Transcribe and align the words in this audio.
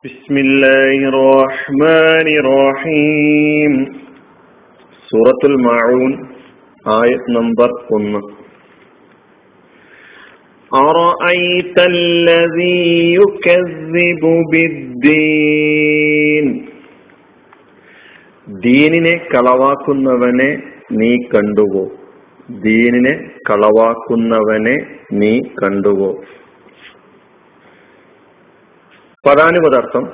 بسم 0.00 0.35
الله 0.37 0.97
الرحمن 1.11 2.27
الرحيم 2.41 3.73
سورة 5.09 5.41
المعون 5.51 6.11
آية 7.01 7.23
نمبر 7.29 7.69
1 7.91 8.21
أرأيت 10.71 11.77
الذي 11.93 12.81
يكذب 13.19 14.23
بالدين 14.51 16.45
ദീനിനെ 18.65 19.15
കളവാക്കുന്നവനെ 19.33 20.51
നീ 20.99 21.11
കണ്ടുവോ 21.33 21.85
ദീനിനെ 22.65 23.13
കളവാക്കുന്നവനെ 23.49 24.75
നീ 25.21 25.33
കണ്ടുവോ 25.61 26.11
പദാനുപദാർത്ഥം. 29.25 30.11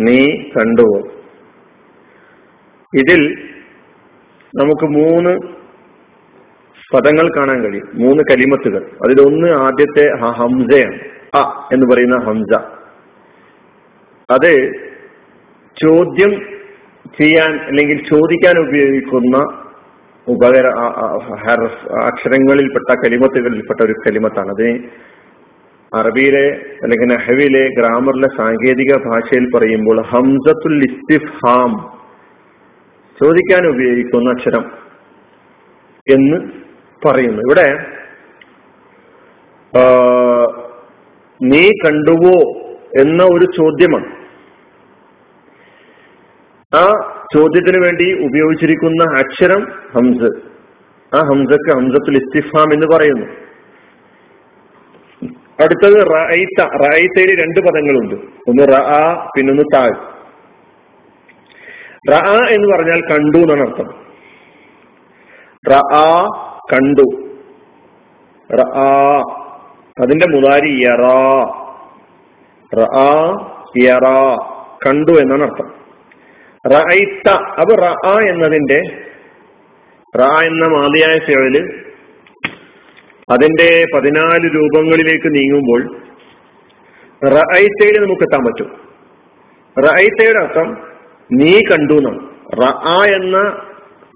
നീ 0.00 0.42
കണ്ടു 0.42 1.08
ഇതിൽ 2.94 3.48
നമുക്ക് 4.56 4.84
മൂന്ന് 4.84 5.40
പദങ്ങൾ 6.94 7.30
കാണാൻ 7.36 7.62
കഴിയും. 7.62 7.88
മൂന്ന് 7.94 8.22
കലിമത്തുകൾ. 8.30 8.90
അതിലൊന്ന് 9.04 9.48
ആദ്യത്തെ 9.48 10.16
ഹംസയാണ്. 10.16 10.98
അ 11.36 11.68
എന്ന് 11.72 11.94
പറയുന്ന 11.94 12.16
ഹംസ. 12.16 12.58
അത് 14.30 14.72
ചോദ്യം 15.82 16.60
ചെയ്യാൻ 17.20 17.60
അല്ലെങ്കിൽ 17.60 18.04
ചോദിക്കാൻ 18.04 18.68
ഉപയോഗിക്കുന്ന 18.68 19.63
ഉപകര 20.32 20.66
ഹർഫ് 21.44 21.82
അക്ഷരങ്ങളിൽപ്പെട്ട 22.02 22.90
കലിമത്തുകളിൽപ്പെട്ട 23.04 23.80
ഒരു 23.84 23.94
കലിമത്താണ് 24.06 24.50
അത് 24.50 24.68
അറബിയിലെ 25.92 26.46
അല്ലെങ്കിൽ 26.82 27.08
നഹവിലെ 27.14 27.64
ഗ്രാമറിലെ 27.78 28.28
സാങ്കേതിക 28.36 28.92
ഭാഷയിൽ 29.08 29.44
പറയുമ്പോൾ 29.54 29.98
ഹംസത്തുൽ 30.12 30.78
ഇസ്തിഫാം 30.88 31.72
ചോദിക്കാൻ 33.20 33.62
ഉപയോഗിക്കുന്ന 33.72 34.32
അക്ഷരം 34.36 34.64
എന്ന് 36.06 36.38
പറയുന്നു. 37.02 37.40
ഇവിടെ 37.46 37.68
നീ 41.40 41.64
കണ്ടുവോ 41.84 42.36
എന്ന 43.02 43.22
ഒരു 43.34 43.46
ചോദ്യമാണ്. 43.58 44.08
ആ 46.72 46.82
ചോദ്യത്തിന് 47.32 47.84
വേണ്ടി 47.84 48.24
ഉപയോഗിച്ചിരിക്കുന്ന 48.26 49.18
അക്ഷരം 49.18 49.66
ഹംസ്. 49.94 50.54
ആ 51.16 51.18
ഹംസക്ക് 51.18 51.76
ഹംസത്തുൽ 51.76 52.16
ഇസ്തിഫാം 52.16 52.72
എന്ന് 52.72 52.86
പറയുന്നു. 52.86 53.26
അടുത്തത് 55.62 56.06
റൈത്ത 56.06 56.64
റൈത്തയിൽ 56.64 57.42
രണ്ട് 57.42 57.60
പദങ്ങളുണ്ട്. 57.60 58.14
ഒന്ന് 58.48 58.62
റ 58.62 58.80
പിന്നൊന്ന് 59.36 59.62
താഴ് 59.74 60.14
റ 62.12 62.14
എന്ന് 62.50 62.76
പറഞ്ഞാൽ 62.76 63.00
കണ്ടു 63.00 63.38
എന്നാണ് 63.38 63.68
അർത്ഥം. 63.68 63.88
റ 65.70 65.78
കണ്ടു. 66.72 67.06
റ 68.54 68.60
അതിന്റെ 70.02 70.26
മുതാരി 70.28 70.84
യറാ. 70.84 71.44
റ 72.74 72.80
യറാ 73.82 74.36
കണ്ടു 74.86 75.12
എന്നാണ് 75.12 75.42
അർത്ഥം. 75.42 75.83
റഅയ്ത 76.64 77.28
അപ്പൊ 77.60 77.74
റ 77.76 77.88
എന്നതിന്റെ 78.28 78.78
റ 80.14 80.24
എന്ന 80.42 80.64
മാതിയായ 80.68 81.18
ഫിഴൽ 81.18 81.56
അതിന്റെ 83.28 83.86
പതിനാല് 83.94 84.46
രൂപങ്ങളിലേക്ക് 84.54 85.28
നീങ്ങുമ്പോൾ 85.34 85.82
റഅയ്തയിൽ 87.22 87.96
നമുക്ക് 88.00 88.22
എത്താൻ 88.22 88.44
പറ്റും. 88.44 88.68
റഅയ്തയുടെ 89.76 90.40
അർത്ഥം 90.40 90.68
നീ 91.30 91.52
കണ്ടു 91.62 91.94
എന്നാണ് 91.94 92.20
റ 92.60 92.64
എന്ന 93.14 93.36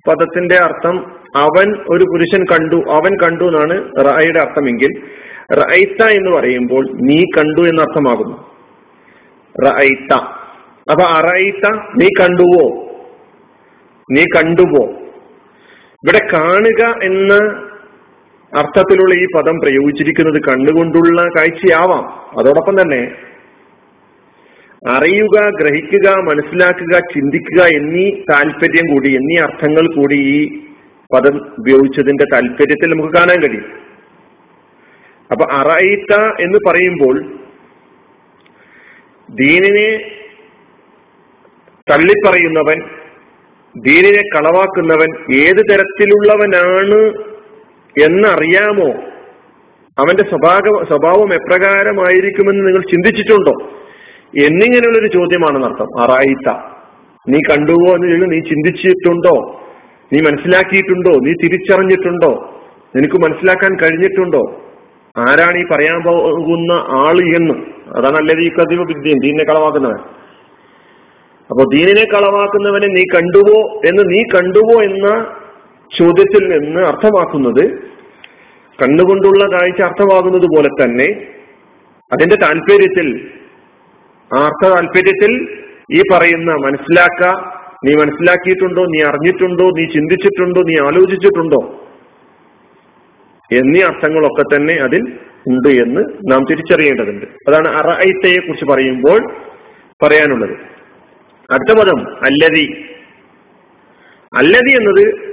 പദത്തിന്റെ 0.07 0.57
അർത്ഥം 0.57 0.97
അവൻ 1.37 1.69
ഒരു 1.89 2.05
പുരുഷൻ 2.05 2.43
കണ്ടു 2.45 2.77
അവൻ 2.91 3.17
കണ്ടു 3.17 3.45
എന്നാണ് 3.45 3.77
റഅയുടെ 3.99 4.41
അർത്ഥമെങ്കിൽ 4.41 4.93
റൈത്ത 5.63 6.03
എന്ന് 6.11 6.31
പറയുമ്പോൾ 6.31 6.85
നീ 7.01 7.19
കണ്ടു 7.37 7.61
എന്ന 7.61 7.81
അർത്ഥമാകുന്നു 7.81 8.37
അപ്പൊ 10.91 11.05
അറയിത്ത 11.05 11.77
നീ 11.77 12.09
കണ്ടുവോ? 12.21 12.89
നീ 14.13 14.25
കണ്ടുവോ? 14.25 14.85
ഇവിടെ 16.05 16.21
കാണുക 16.33 17.03
എന്ന 17.03 17.35
അർത്ഥത്തിലുള്ള 18.59 19.15
ഈ 19.15 19.27
പദം 19.37 19.59
പ്രയോഗിച്ചിരിക്കുന്നത് 19.59 20.43
കണ്ണുകൊണ്ടുള്ള 20.43 21.23
കാഴ്ചയാവാം. 21.23 22.05
അതോടൊപ്പം 22.39 22.83
തന്നെ 22.83 23.15
അറിയുക 24.89 25.51
ഗ്രഹിക്കുക 25.61 26.11
മനസ്സിലാക്കുക 26.11 26.99
ചിന്തിക്കുക 26.99 27.65
എന്നീ 27.65 28.11
താല്പര്യം 28.11 28.95
കൂടി 28.95 29.09
എന്നീ 29.09 29.43
അർത്ഥങ്ങൾ 29.43 29.95
കൂടി 29.97 30.15
ഈ 30.15 30.63
പദം 31.15 31.37
ഉപയോഗിച്ചതിന്റെ 31.59 32.25
താല്പര്യത്തിൽ 32.33 32.91
നമുക്ക് 32.91 33.15
കാണാൻ 33.15 33.41
കഴിയും. 33.41 33.65
അപ്പൊ 35.31 35.47
അറയിത്ത 35.53 36.21
എന്ന് 36.41 36.59
പറയുമ്പോൾ 36.69 37.23
ദീനിനെ 39.31 40.18
തള്ളിപ്പറയുന്നവൻ 41.91 42.81
ദീനിനെ 43.77 44.23
കളവാക്കുന്നവൻ 44.35 45.35
ഏത് 45.35 45.57
തരത്തിലുള്ളവനാണ് 45.57 47.13
എന്നറിയാമോ? 48.05 48.89
അവന്റെ 49.99 50.23
സ്വഭാവ 50.23 50.85
സ്വഭാവം 50.89 51.35
എപ്രകാരമായിരിക്കുമെന്ന് 51.35 52.67
നിങ്ങൾ 52.67 52.81
ചിന്തിച്ചിട്ടുണ്ടോ? 52.81 53.53
എന്നിങ്ങനെയുള്ളൊരു 54.47 55.07
ചോദ്യമാണെന്നർത്ഥം 55.07 56.01
അറായിത്ത 56.01 56.79
നീ 57.29 57.39
കണ്ടുവോ 57.39 57.95
എന്ന് 57.95 58.09
ചോദിച്ചു 58.09 58.27
നീ 58.27 58.41
ചിന്തിച്ചിട്ടുണ്ടോ? 58.41 59.61
നീ 60.13 60.21
മനസ്സിലാക്കിയിട്ടുണ്ടോ? 60.21 61.11
നീ 61.11 61.33
തിരിച്ചറിഞ്ഞിട്ടുണ്ടോ? 61.33 62.61
നിനക്ക് 62.97 63.15
മനസ്സിലാക്കാൻ 63.15 63.77
കഴിഞ്ഞിട്ടുണ്ടോ? 63.77 64.63
ആരാണ് 65.19 65.59
ഈ 65.59 65.65
പറയാൻ 65.71 66.03
പോകുന്ന 66.03 66.73
ആൾ 66.73 67.37
എന്ന്? 67.37 67.55
അതാണ് 67.97 68.17
അല്ലത് 68.17 68.41
ഈ 68.41 68.49
കതിവ് 68.49 68.85
വിദ്യയും. 68.85 69.19
ദീനിനെ 69.19 69.45
കളവാക്കുന്നവൻ. 69.45 70.28
അപ്പൊ 71.51 71.63
ദീനിനെ 71.65 72.05
കളവാക്കുന്നവനെ 72.05 72.87
നീ 72.87 73.03
കണ്ടുവോ 73.15 73.59
എന്ന് 73.89 74.03
നീ 74.13 74.21
കണ്ടുവോ 74.35 74.83
എന്ന 74.83 75.09
ചോദ്യത്തിൽ 75.99 76.43
നിന്ന് 76.49 76.81
അർത്ഥമാക്കുന്നത് 76.81 77.65
കണ്ണുകൊണ്ടുള്ള 78.79 79.45
കാഴ്ച 79.45 79.81
അർത്ഥമാകുന്നത് 79.83 80.47
പോലെ 80.55 80.69
തന്നെ 80.83 81.09
അതിന്റെ 82.13 82.37
താല്പര്യത്തിൽ 82.37 83.09
ആ 84.31 84.41
അർത്ഥ 84.47 84.65
താല്പര്യത്തിൽ 84.69 85.33
ഈ 85.93 86.01
പറയുന്ന 86.13 86.51
മനസ്സിലാക്ക 86.67 87.25
നീ 87.87 87.93
മനസ്സിലാക്കിയിട്ടുണ്ടോ 87.95 88.83
നീ 88.85 89.01
അറിഞ്ഞിട്ടുണ്ടോ 89.03 89.67
നീ 89.71 89.85
ചിന്തിച്ചിട്ടുണ്ടോ 89.87 90.61
നീ 90.63 90.77
ആലോചിച്ചിട്ടുണ്ടോ 90.87 91.61
എന്നീ 93.51 93.81
അർത്ഥങ്ങളൊക്കെ 93.81 94.45
തന്നെ 94.55 94.75
അതിൽ 94.87 95.03
ഉണ്ട് 95.47 95.69
എന്ന് 95.69 96.33
നാം 96.33 96.45
തിരിച്ചറിയേണ്ടതുണ്ട്. 96.51 97.27
അതാണ് 97.49 97.69
അറൈത്തയെ 97.69 98.41
കുറിച്ച് 98.41 98.65
പറയുമ്പോൾ 98.65 99.21
പറയാനുള്ളത്. 100.03 100.55
അടുത്ത 101.51 101.79
പദം 101.79 102.09
അല്ലതി 102.25 102.85
അല്ലതി 104.37 104.71
എന്നത് 104.71 105.29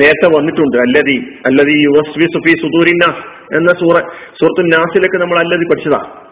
നേരത്തെ 0.00 0.36
വന്നിട്ടുണ്ട് 0.36 0.76
അല്ലതി 0.76 1.38
അല്ലതി 1.46 1.84
യുവസ്വി 1.84 2.24
സുഫി 2.24 2.54
സുദൂരിന്ന 2.56 3.22
എന്ന 3.56 3.72
സൂറ 3.72 3.98
സൂറത്തു 4.40 4.62
നാസിലൊക്കെ 4.62 5.16
നമ്മൾ 5.18 5.38
അല്ലതി 5.38 5.64
പഠിച്ചതാ. 5.64 6.24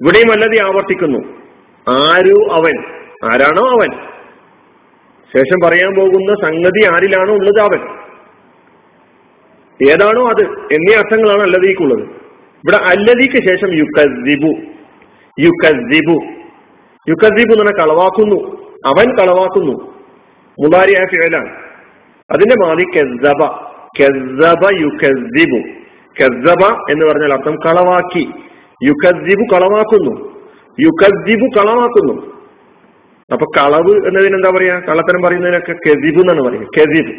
ഇവിടെയും 0.00 0.32
അല്ലതി 0.32 0.58
ആവർത്തിക്കുന്നു. 0.58 1.18
ആരു 1.88 2.48
അവൻ? 2.52 2.84
ആരാണോ 3.32 3.68
അവൻ? 3.68 3.90
ശേഷം 5.36 5.58
പറയാൻ 5.64 5.94
പോകുന്ന 5.94 6.34
സംഗതി 6.34 6.94
ആരിലാണോ 6.94 7.34
ഉള്ളത് 7.34 7.60
അവൻ? 7.60 7.80
ഏതാണോ 9.90 10.28
അത്? 10.28 10.42
എന്നീ 10.74 10.94
അർത്ഥങ്ങളാണ് 10.96 11.42
അല്ലതിക്കുള്ളത് 11.42 12.02
ഇവിടെ 12.64 12.76
അല്ലതിക്ക് 12.76 13.48
ശേഷം 13.48 13.74
യുക്കസിബു 13.74 14.52
യുക്കസിബു 15.40 16.41
യുക്കസീബ് 17.08 17.52
എന്ന് 17.52 17.72
കളവാക്കുന്നു. 17.72 18.62
അവൻ 18.86 19.16
കളവാക്കുന്നു. 19.16 19.92
മുലാരിയായ 20.60 21.06
ഫിഴലാണ് 21.06 21.56
അതിന്റെ 22.30 22.66
മാതി 22.66 22.84
കെസബ 22.84 23.44
കെസബ 24.00 24.80
യുക്കസീബു 24.80 25.68
കെസബ 26.20 26.64
എന്ന് 26.90 27.06
പറഞ്ഞാൽ 27.06 27.32
അർത്ഥം 27.32 27.56
കളവാക്കി. 27.56 28.30
യുക്കസീബു 28.84 29.54
കളവാക്കുന്നു. 29.54 30.32
യുക്കസീബു 30.80 31.46
കളവാക്കുന്നു. 31.46 32.32
അപ്പൊ 33.32 33.46
കളവ് 33.58 34.06
എന്നതിന് 34.06 34.34
എന്താ 34.34 34.50
പറയാ 34.56 34.80
കള്ളത്തരം 34.80 35.22
പറയുന്നതിനൊക്കെ 35.22 35.72
കെസിബു 35.72 36.20
എന്നാണ് 36.20 36.42
പറയുക. 36.42 36.62
കെസിബ് 36.62 37.14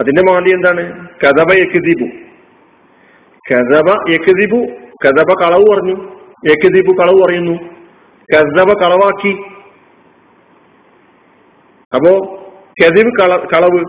അതിന്റെ 0.00 0.22
മാതി 0.22 0.50
എന്താണ്? 0.50 1.08
കഥബ 1.08 1.52
യക്കദീബു 1.52 2.04
കഥബ 3.50 4.10
യക്കദീബു 4.10 4.66
കഥബ 5.06 5.32
കളവ് 5.42 5.64
പറഞ്ഞു. 5.74 5.96
യക്കദീബു 6.50 6.92
കളവ് 6.92 7.22
പറയുന്നു. 7.24 7.77
കസബ 8.34 8.72
കളവാക്കി. 8.72 9.42
അപ്പോ 11.94 12.38
കതിബ് 12.84 13.12
കള 13.20 13.36
കളവ്. 13.36 13.84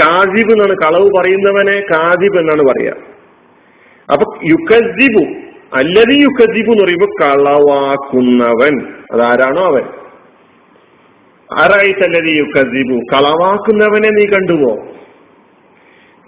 കാദിബ് 0.00 0.52
എന്നാണ് 0.52 0.76
കളവ് 0.78 1.10
പറയുന്നവനെ 1.18 1.80
കാദിബ് 1.80 2.38
എന്നാണ് 2.38 2.62
പറയാ. 2.62 2.92
അപ്പൊ 4.12 4.36
യുക്കസിബു 4.44 5.24
അല്ലതി 5.74 6.14
യുക്കസിബു 6.14 6.72
എന്ന് 6.72 6.84
പറയുമ്പോ 6.84 7.06
കളവാക്കുന്നവൻ. 7.06 8.86
അതാരാണോ 9.12 9.64
അവൻ? 9.66 9.82
ആരായിട്ടല്ലതി 11.58 12.30
യുക്കസിബു 12.30 13.00
കളവാക്കുന്നവനെ 13.12 14.08
നീ 14.08 14.24
കണ്ടുപോ 14.24 14.86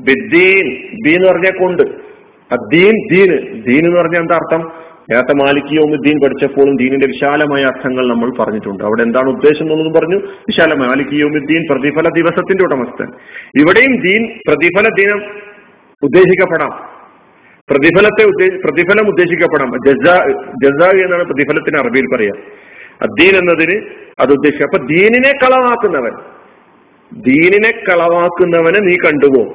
ബിദ്ദീൻ. 0.01 0.89
ബി 1.05 1.11
എന്ന് 1.11 1.29
പറഞ്ഞ 1.29 1.51
കൊണ്ട്. 1.51 1.83
ദീൻ 2.69 3.09
ദീന് 3.13 3.65
ദീൻ 3.65 3.87
എന്ന് 3.87 4.01
പറഞ്ഞ 4.01 4.17
എന്താ 4.17 4.35
അർത്ഥം? 4.35 4.88
നേരത്തെ 5.11 5.45
മാലിക്കിയോം 5.45 6.01
ദീൻ 6.01 6.21
പഠിച്ചപ്പോഴും 6.25 6.77
ദീനിന്റെ 6.77 7.07
വിശാലമായ 7.07 7.65
അർത്ഥങ്ങൾ 7.65 8.09
നമ്മൾ 8.09 8.37
പറഞ്ഞിട്ടുണ്ട്. 8.39 8.85
അവിടെ 8.85 9.03
എന്താണ് 9.03 9.29
ഉദ്ദേശം 9.29 9.65
എന്നൊന്നും 9.65 9.93
പറഞ്ഞു. 9.93 10.17
വിശാലമായ 10.17 10.89
മാലിക്കിയോമുദ്ദീൻ 10.89 11.63
പ്രതിഫല 11.71 12.09
ദിവസത്തിന്റെ 12.15 12.65
ഉടമസ്ഥൻ. 12.65 13.07
ഇവിടെയും 13.61 14.01
ദീൻ 14.01 14.39
പ്രതിഫല 14.49 14.89
ദിനം 14.99 15.25
ഉദ്ദേശിക്കപ്പെടാം. 16.03 16.71
പ്രതിഫലത്തെ 17.71 18.57
പ്രതിഫലം 18.57 19.09
ഉദ്ദേശിക്കപ്പെടാം. 19.09 19.73
ജസ 19.87 20.11
ജസാ 20.65 20.91
എന്നാണ് 21.05 21.25
പ്രതിഫലത്തിന് 21.25 21.79
അറബിയിൽ 21.79 22.17
പറയാ. 22.17 22.31
അദ്ദീൻ 23.03 23.37
എന്നതിന് 23.37 23.87
അത് 24.21 24.33
ഉദ്ദേശിക്കുക 24.33 24.67
അപ്പൊ 24.67 24.87
ദീനിനെ 24.87 25.33
കളവാക്കുന്നവൻ 25.33 26.13
ദീനിനെ 27.13 27.71
കളവാക്കുന്നവനെ 27.71 28.81
നീ 28.81 28.95
കണ്ടുപോ 28.95 29.55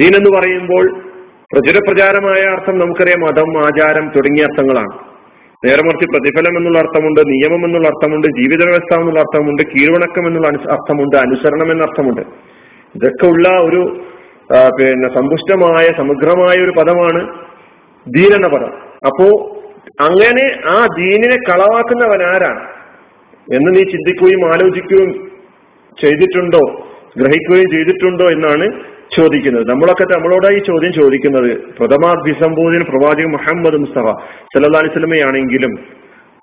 ദീൻ 0.00 0.16
എന്ന് 0.16 0.38
പറയുമ്പോൾ 0.38 1.11
പ്രചുരപ്രചാരമായ 1.52 2.42
അർത്ഥം 2.52 2.78
നമുക്കറിയാം 2.78 3.20
മതം 3.20 3.50
ആചാരം 3.64 4.04
തുടങ്ങിയ 4.16 4.44
അർത്ഥങ്ങളാണ്. 4.44 4.92
നേരെ 5.64 5.82
മറിച്ച് 5.82 6.06
പ്രതിഫലം 6.06 6.56
എന്നുള്ള 6.58 6.78
അർത്ഥമുണ്ട് 6.78 7.20
നിയമം 7.20 7.64
എന്നുള്ള 7.64 7.88
അർത്ഥമുണ്ട് 7.88 8.26
ജീവിത 8.26 8.62
വ്യവസ്ഥ 8.64 9.00
എന്നുള്ള 9.00 9.20
അർത്ഥമുണ്ട് 9.20 9.62
കീഴ്വണക്കം 9.62 10.26
എന്നുള്ള 10.26 10.48
അർത്ഥമുണ്ട് 10.48 11.16
അനുസരണം 11.16 11.72
എന്ന 11.72 11.82
അർത്ഥമുണ്ട്. 11.82 12.20
ഇതൊക്കെ 12.94 13.26
ഉള്ള 13.26 13.48
ഒരു 13.48 13.82
പിന്നെ 14.78 15.08
സമ്പുഷ്ടമായ 15.14 15.86
സമഗ്രമായ 15.98 16.64
ഒരു 16.64 16.70
പദമാണ് 16.70 17.20
ദീൻ 18.06 18.34
എന്ന 18.34 18.48
പദം. 18.48 18.72
അപ്പോ 19.08 19.26
അങ്ങനെ 20.00 20.46
ആ 20.74 20.86
ദീനിനെ 20.98 21.36
കളവാക്കുന്നവൻ 21.50 22.22
ആരാണ്? 22.22 22.62
എന്ന് 23.54 23.70
നീ 23.76 23.82
ചിന്തിക്കുകയും 23.92 24.42
ആലോചിക്കുകയും 24.48 25.12
ചെയ്തിട്ടുണ്ടോ 26.02 26.62
ഗ്രഹിക്കുകയും 27.16 27.70
ചെയ്തിട്ടുണ്ടോ 27.70 28.26
എന്നാണ് 28.30 28.66
ചോദിക്കുന്നത്. 29.16 29.64
നമ്മളൊക്കെ 29.70 30.04
നമ്മളോടായി 30.14 30.60
ചോദ്യം 30.68 30.92
ചോദിക്കുന്നത്. 30.92 31.50
പ്രഥമാഭിസംബോധന 31.78 32.82
പ്രവാചകൻ 32.90 33.30
മുഹമ്മദ് 33.32 33.78
മുസ്തഫ 33.84 34.06
സല്ലാ 34.54 34.80
അലിസ്ലമയാണെങ്കിലും 34.80 35.72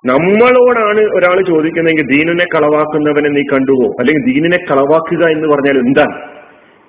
നമ്മളോടാണ് 0.06 1.02
ഒരാൾ 1.18 1.38
ചോദിക്കുന്നതെങ്കിൽ 1.48 2.06
ദീനിനെ 2.12 2.46
കളവാക്കുന്നവനെ 2.56 3.30
നീ 3.30 3.44
കണ്ടുവോ? 3.54 3.88
അല്ലെങ്കിൽ 4.00 4.24
ദീനിനെ 4.34 4.60
കളവാക്കുക 4.72 5.24
എന്ന് 5.36 5.48
പറഞ്ഞാൽ 5.48 5.78
എന്താണ്? 5.86 6.18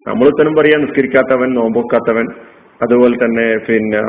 നമ്മൾ 0.08 0.26
ഉത്തരം 0.26 0.52
പറയാ 0.58 0.76
നിസ്കരിക്കാത്തവൻ 0.78 1.48
നോമ്പൊക്കാത്തവൻ 1.54 2.26
അതുപോലെ 2.82 3.16
തന്നെ 3.24 3.46
പിന്നെ 3.68 4.02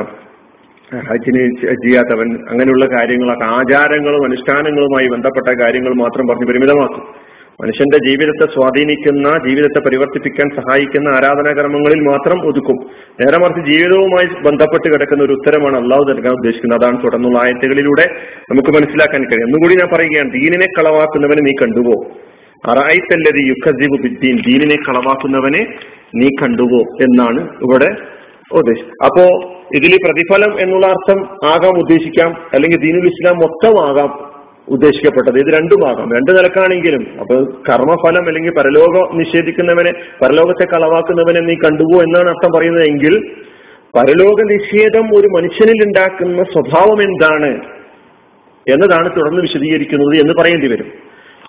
ഹജ്ജിന് 1.08 1.42
ചെയ്യാത്തവൻ 1.82 2.28
അങ്ങനെയുള്ള 2.50 2.86
കാര്യങ്ങളൊക്കെ 2.86 3.46
ആചാരങ്ങളും 3.56 4.24
അനുഷ്ഠാനങ്ങളുമായി 4.24 5.08
ബന്ധപ്പെട്ട 5.08 5.48
കാര്യങ്ങൾ 5.60 5.92
മാത്രം 5.94 6.26
പറഞ്ഞ് 6.26 6.48
പരിമിതമാക്കും. 6.48 7.04
മനുഷ്യന്റെ 7.60 7.98
ജീവിതത്തെ 8.08 8.52
സ്വാധീനിക്കുന്ന 8.52 9.48
ജീവിതത്തെ 9.48 9.80
പരിവർത്തിപ്പിക്കാൻ 9.80 10.48
സഹായിക്കുന്ന 10.56 11.08
ആരാധനാകർമ്മങ്ങളിൽ 11.08 12.00
മാത്രം 12.00 12.46
ഒതുക്കും. 12.46 12.76
നേരെ 13.20 13.38
മറിച്ച് 13.38 13.72
ജീവിതവുമായി 13.72 14.26
ബന്ധപ്പെട്ട് 14.26 14.94
കിടക്കുന്ന 14.94 15.24
ഒരു 15.24 15.32
ഉത്തരമാണ് 15.32 15.76
അള്ളാഹു 15.76 16.02
നൽകാൻ 16.02 16.32
ഉദ്ദേശിക്കുന്നത്. 16.32 16.80
അതാണ് 16.80 17.04
തുടർന്നുള്ള 17.04 17.38
ആയത്തുകളിലൂടെ 17.38 18.06
നമുക്ക് 18.50 18.68
മനസ്സിലാക്കാൻ 18.68 19.24
കഴിയും. 19.24 19.46
എന്നുകൂടി 19.46 19.74
ഞാൻ 19.74 19.88
പറയുകയാണ് 19.94 20.32
ദീനിനെ 20.32 20.66
കളവാക്കുന്നവനെ 20.78 21.42
നീ 21.42 21.52
കണ്ടുപോ 21.62 22.10
അറായിത്തല്ലതി 22.70 23.48
യുഖസിബു 23.48 24.02
ബിദ്ദീൻ 24.02 24.36
ദീനിനെ 24.36 24.76
കളവാക്കുന്നവനെ 24.76 25.66
നീ 26.14 26.28
കണ്ടുപോ 26.42 26.78
എന്നാണ് 26.78 27.40
ഇവിടെ 27.62 27.94
ഉദ്ദേശിച്ചത്. 28.52 29.04
അപ്പോ 29.04 29.52
ഇതിൽ 29.74 29.96
പ്രതിഫലം 30.04 30.60
എന്നുള്ള 30.60 30.86
അർത്ഥം 30.86 31.20
ആകാം 31.44 31.78
ഉദ്ദേശിക്കാം 31.78 32.30
അല്ലെങ്കിൽ 32.54 32.78
ദീനുൽ 32.78 33.06
ഇസ്ലാം 33.06 33.36
മൊത്തമാകാം 33.36 34.31
ഉദ്ദേശിക്കപ്പെട്ടത്. 34.68 35.38
ഇത് 35.38 35.54
രണ്ടുമാകാം. 35.54 36.12
രണ്ടു 36.12 36.30
നിലക്കാണെങ്കിലും 36.30 37.06
അപ്പൊ 37.20 37.34
കർമ്മഫലം 37.44 38.28
അല്ലെങ്കിൽ 38.28 38.50
പരലോകം 38.50 39.18
നിഷേധിക്കുന്നവനെ 39.18 39.92
പരലോകത്തെ 39.92 40.64
കളവാക്കുന്നവനെ 40.64 41.40
നീ 41.40 41.54
കണ്ടുപോ 41.54 42.02
എന്നാണ് 42.02 42.28
അർത്ഥം 42.28 42.58
പറയുന്നതെങ്കിൽ 42.58 43.18
പരലോക 43.96 44.42
നിഷേധം 44.42 45.16
ഒരു 45.16 45.26
മനുഷ്യനിൽ 45.26 45.84
ഉണ്ടാക്കുന്ന 45.84 46.42
സ്വഭാവം 46.42 47.02
എന്താണ് 47.02 47.60
എന്നതാണ് 48.68 49.10
തുടർന്ന് 49.10 49.42
വിശദീകരിക്കുന്നത് 49.42 50.20
എന്ന് 50.20 50.34
പറയേണ്ടി 50.40 50.68
വരും. 50.68 50.86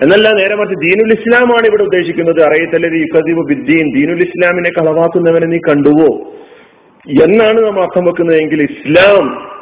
എന്നല്ല 0.01 0.31
നേരെ 0.31 0.55
മറിച്ച് 0.55 0.75
ദീനുൽ 0.75 1.13
ഇസ്ലാമാണ് 1.13 1.67
ഇവിടെ 1.67 1.83
ഉദ്ദേശിക്കുന്നത്. 1.83 2.43
അറിയത്തല്ലേ 2.43 2.99
യുക്കദീബ് 2.99 3.47
ബിദ്ദീൻ 3.47 3.95
ദീനുൽ 3.95 4.21
ഇസ്ലാമിനെ 4.21 4.69
കളവാക്കുന്നവനെ 4.69 5.47
നീ 5.47 5.57
കണ്ടുവോ 5.57 6.31
എന്നാണ് 7.23 7.63
നാം 7.63 7.81
അർത്ഥം 7.81 8.05
വെക്കുന്നതെങ്കിൽ 8.05 8.61
ഇസ്ലാം 8.61 9.52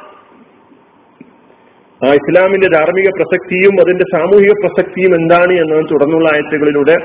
ആ 2.05 2.13
ഇസ്ലാമിന്റെ 2.13 2.67
ധാർമ്മിക 2.67 3.09
പ്രസക്തിയും 3.09 3.81
അതിന്റെ 3.81 4.05
സാമൂഹിക 4.17 4.53
പ്രസക്തിയും 4.65 5.15
എന്താണ് 5.15 5.53
എന്ന് 5.53 5.75
തുടർന്നുള്ള 5.93 6.29
ആയത്തുകളിലൂടെ 6.33 6.95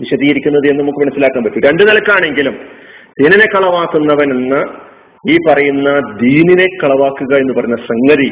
വിശദീകരിക്കുന്നത് 0.00 0.66
എന്ന് 0.70 0.82
നമുക്ക് 0.82 0.98
മനസ്സിലാക്കാൻ 0.98 1.44
പറ്റും. 1.44 1.60
രണ്ടു 1.66 1.82
നിലക്കാണെങ്കിലും 1.82 2.54
ദീനിനെ 3.20 3.46
കളവാക്കുന്നവൻ 3.56 4.30
എന്ന് 4.32 4.60
ഈ 5.30 5.36
പറയുന്ന 5.48 5.88
ദീനിനെ 6.22 6.66
കളവാക്കുക 6.76 7.36
എന്ന് 7.36 7.52
പറയുന്ന 7.52 7.76
സംഗതി 7.76 8.30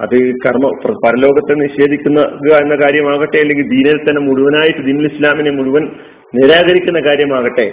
അത് 0.00 0.16
കർമ്മ 0.46 0.66
പരലോകത്തെ 1.06 1.54
നിഷേധിക്കുന്ന 1.54 2.20
എന്ന 2.62 2.74
കാര്യമാകട്ടെ 2.74 3.38
അല്ലെങ്കിൽ 3.38 3.68
ദീനിൽ 3.68 4.10
തന്നെ 4.10 4.22
മുഴുവനായിട്ട് 4.22 4.78
ദീനുൽ 4.78 5.12
ഇസ്ലാമിനെ 5.12 5.50
മുഴുവൻ 5.50 5.84
നിരാകരിക്കുന്ന 6.34 7.00
കാര്യമാകട്ടെ 7.00 7.66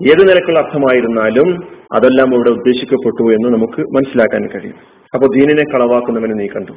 ഏത് 0.00 0.22
നിലക്കുള്ള 0.28 0.58
അർത്ഥമായിരുന്നാലും 0.58 1.48
അതെല്ലാം 1.94 2.34
ഇവിടെ 2.34 2.50
ഉദ്ദേശിക്കപ്പെട്ടു 2.50 3.32
എന്ന് 3.32 3.48
നമുക്ക് 3.48 3.80
മനസ്സിലാക്കാൻ 3.80 4.46
കഴിയും. 4.46 4.74
അപ്പൊ 5.14 5.26
ദീനിനെ 5.26 5.64
കളവാക്കുന്നവനെ 5.72 6.34
നീ 6.34 6.46
കണ്ടു. 6.46 6.72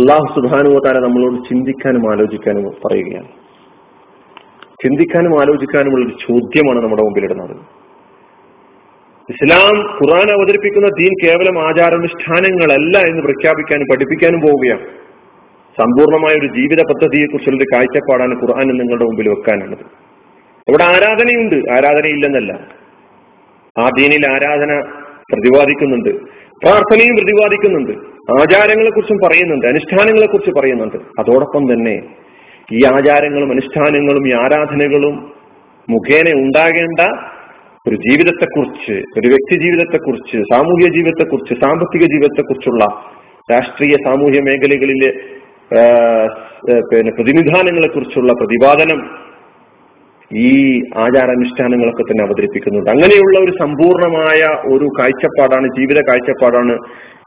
അള്ളാഹു 0.00 0.40
സുബാനുവതാര 0.40 0.98
നമ്മളോട് 0.98 1.48
ചിന്തിക്കാനും 1.48 2.12
ആലോചിക്കാനും 2.12 2.64
പറയുകയാണ്. 2.64 3.28
ചിന്തിക്കാനും 4.84 5.40
ആലോചിക്കാനുമുള്ള 5.40 6.06
ഒരു 6.06 6.16
ചോദ്യമാണ് 6.28 6.82
നമ്മുടെ 6.82 7.02
മുമ്പിലിടുന്നത്. 7.02 7.56
ഇസ്ലാം 9.30 9.74
ഖുറാൻ 9.80 10.30
അവതരിപ്പിക്കുന്ന 10.30 10.88
ദീൻ 10.88 11.12
കേവലം 11.24 11.58
ആചാരാനുഷ്ഠാനങ്ങളല്ല 11.66 12.98
എന്ന് 12.98 13.22
പ്രഖ്യാപിക്കാനും 13.22 13.86
പഠിപ്പിക്കാനും 13.92 14.40
പോവുകയാണ്. 14.40 14.86
സമ്പൂർണമായ 15.78 16.38
ഒരു 16.38 16.46
ജീവിത 16.46 16.78
പദ്ധതിയെക്കുറിച്ചുള്ള 16.78 17.58
ഒരു 17.58 17.76
കാഴ്ചപ്പാടാണ് 17.76 18.34
ഖുർആൻ 18.42 18.68
നിങ്ങളുടെ 18.68 19.04
മുമ്പിൽ 19.04 19.28
വെക്കാനുള്ളത്. 19.28 20.05
ഇവിടെ 20.68 20.84
ആരാധനയുണ്ട്. 20.84 21.56
ആരാധനയില്ലെന്നല്ല. 21.72 22.52
ആ 23.78 23.88
ദീനിൽ 23.98 24.22
ആരാധന 24.30 24.80
പ്രതിപാദിക്കുന്നുണ്ട്. 25.32 26.10
പ്രാർത്ഥനയും 26.62 27.16
പ്രതിപാദിക്കുന്നുണ്ട്. 27.16 27.92
ആചാരങ്ങളെ 28.40 28.90
കുറിച്ചും 28.90 29.18
പറയുന്നുണ്ട്. 29.24 29.66
അനുഷ്ഠാനങ്ങളെ 29.66 30.26
കുറിച്ച് 30.26 30.50
പറയുന്നുണ്ട്. 30.58 30.96
അതോടൊപ്പം 30.96 31.72
തന്നെ 31.72 32.02
ഈ 32.72 32.84
ആചാരങ്ങളും 32.84 33.50
അനുഷ്ഠാനങ്ങളും 33.50 34.28
ഈ 34.28 34.32
ആരാധനകളും 34.32 35.32
മുഖേന 35.90 36.32
ഉണ്ടാകേണ്ട 36.34 37.00
ഒരു 37.88 37.96
ജീവിതത്തെക്കുറിച്ച് 37.96 38.92
ഒരു 38.92 39.28
വ്യക്തി 39.28 39.62
ജീവിതത്തെക്കുറിച്ച് 39.62 40.38
സാമൂഹ്യ 40.54 40.88
ജീവിതത്തെക്കുറിച്ച് 40.88 41.54
സാമ്പത്തിക 41.60 42.00
ജീവിതത്തെക്കുറിച്ചുള്ള 42.00 42.84
രാഷ്ട്രീയ 43.52 43.92
സാമൂഹ്യ 44.04 44.40
മേഖലകളിലെ 44.40 45.10
പിന്നെ 46.80 47.12
പ്രതിനിധാനങ്ങളെ 47.12 47.88
കുറിച്ചുള്ള 47.88 48.32
പ്രതിപാദനം 48.32 49.25
ഈ 50.32 50.80
ആചാരാനുഷ്ഠാനങ്ങളൊക്കെ 50.96 52.02
തന്നെ 52.02 52.24
അവതരിപ്പിക്കുന്നുണ്ട്. 52.24 52.90
അങ്ങനെയുള്ള 52.90 53.38
ഒരു 53.38 53.52
സമ്പൂർണമായ 53.60 54.68
ഒരു 54.76 54.84
കാഴ്ചപ്പാടാണ് 54.98 55.66
ജീവിത 55.78 56.00
കാഴ്ചപ്പാടാണ് 56.08 56.72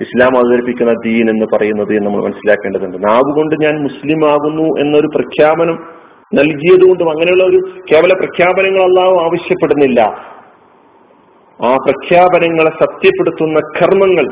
ഇസ്ലാം 0.01 0.37
അവതരിപ്പിക്കുന്ന 0.37 0.93
ദീൻ 0.93 1.29
എന്ന് 1.29 1.45
പറയുന്നത് 1.55 1.99
നമ്മൾ 1.99 2.23
മനസ്സിലാക്കേണ്ടതുണ്ട്. 2.23 2.97
നാവുകൊണ്ട് 2.97 3.55
ഞാൻ 3.63 3.83
മുസ്ലിം 3.83 4.29
ആകുന്നു 4.29 4.79
എന്നൊരു 4.79 5.07
പ്രഖ്യാപനം 5.07 5.99
നൽകിയതുകൊണ്ടും 6.33 7.09
അങ്ങനെയുള്ള 7.09 7.43
ഒരു 7.43 7.57
കേവല 7.91 8.13
പ്രഖ്യാപനങ്ങൾ 8.13 8.83
അല്ലാതെ 8.83 9.23
ആവശ്യപ്പെടുന്നില്ല. 9.23 10.01
ആ 11.65 11.75
പ്രഖ്യാപനങ്ങളെ 11.75 12.69
സത്യപ്പെടുത്തുന്ന 12.69 13.59
കർമ്മങ്ങൾ 13.59 14.25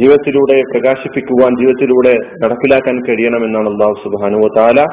ജീവിതത്തിലൂടെ 0.00 0.62
പ്രകാശിപ്പിക്കുവാൻ 0.62 1.56
ജീവിതത്തിലൂടെ 1.58 2.14
നടപ്പിലാക്കാൻ 2.44 2.94
കഴിയണം 2.94 3.08
കഴിയണമെന്നാണ് 3.08 3.68
അള്ളാഹു 3.68 3.92
സുബാനുവ 3.92 4.48
താല 4.56 4.84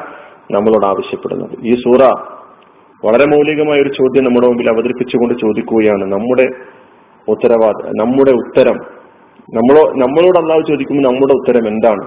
നമ്മളോട് 0.50 0.86
ആവശ്യപ്പെടുന്നത്. 0.86 1.50
ഈ 1.62 1.74
സൂറ 1.74 2.02
വളരെ 3.04 3.26
മൗലികമായ 3.26 3.82
ഒരു 3.82 3.88
ചോദ്യം 3.88 4.24
നമ്മുടെ 4.24 4.46
മുമ്പിൽ 4.46 4.68
അവതരിപ്പിച്ചുകൊണ്ട് 4.68 5.34
ചോദിക്കുകയാണ്. 5.34 6.12
നമ്മുടെ 6.12 6.48
ഉത്തരവാദ 7.28 7.86
നമ്മുടെ 8.00 8.30
ഉത്തരം. 8.30 8.76
നമ്മളോ 9.54 9.90
നമ്മളോട് 9.90 10.38
അള്ളാഹു 10.38 10.60
ചോദിക്കുമ്പോൾ 10.60 11.08
നമ്മുടെ 11.08 11.32
ഉത്തരം 11.32 11.68
എന്താണ്? 11.68 12.02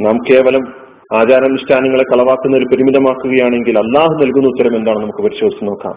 നാം 0.00 0.18
കേവലം 0.30 0.86
ആചാരാനുഷ്ഠാനങ്ങളെ 1.14 2.02
കളവാക്കുന്ന 2.02 2.56
ഒരു 2.56 2.64
പരിമിതമാക്കുകയാണെങ്കിൽ 2.64 3.78
അള്ളാഹു 3.78 4.12
നൽകുന്ന 4.12 4.48
ഉത്തരം 4.48 4.76
എന്താണ് 4.76 4.98
നമുക്ക് 4.98 5.22
പരിശോധിച്ച് 5.22 5.64
നോക്കാം. 5.64 5.94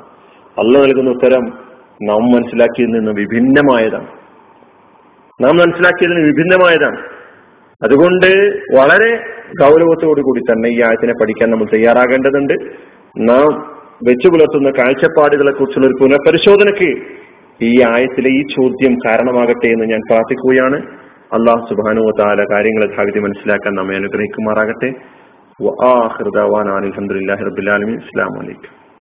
അള്ളാഹ് 0.59 0.85
നൽകുന്ന 0.85 1.09
ഉത്തരം 1.09 1.45
നാം 2.03 2.21
മനസ്സിലാക്കിയതിൽ 2.21 2.91
നിന്ന് 2.91 3.11
വിഭിന്നമായതാണ്. 3.11 4.07
നാം 5.41 5.57
മനസ്സിലാക്കിയതിന് 5.57 6.25
വിഭിന്നമായതാണ്. 6.25 6.97
അതുകൊണ്ട് 7.83 8.57
വളരെ 8.77 9.15
ഗൗരവത്തോടു 9.61 10.21
കൂടി 10.21 10.39
തന്നെ 10.39 10.69
ഈ 10.69 10.81
ആയത്തിനെ 10.81 11.13
പഠിക്കാൻ 11.13 11.51
നമ്മൾ 11.51 11.65
തയ്യാറാകേണ്ടതുണ്ട്. 11.73 12.53
നാം 13.17 13.78
വെച്ചു 14.03 14.27
പുലർത്തുന്ന 14.27 14.69
കാഴ്ചപ്പാടുകളെ 14.69 15.51
കുറിച്ചുള്ള 15.51 15.87
ഒരു 15.87 15.97
പുനഃപരിശോധനയ്ക്ക് 16.01 16.91
ഈ 17.63 17.81
ആയത്തിലെ 17.81 18.29
ഈ 18.29 18.41
ചോദ്യം 18.41 18.93
കാരണമാകട്ടെ 19.07 19.67
എന്ന് 19.67 19.85
ഞാൻ 19.85 20.01
പ്രാർത്ഥിക്കുകയാണ്. 20.09 20.77
അള്ളാഹു 21.33 21.65
സുബാനു 21.69 22.11
താല 22.19 22.45
കാര്യങ്ങളെ 22.51 22.87
ധാവിധി 22.97 23.19
മനസ്സിലാക്കാൻ 23.19 23.75
നമ്മെ 23.75 23.95
അനുഗ്രഹിക്കുമാറാകട്ടെ. 23.95 24.93
അലഹമുല്ലാ 25.63 27.35
റബുലാലമി 27.47 27.91
ഇസ്ലാം 27.91 28.39
വലൈക്കും 28.39 28.78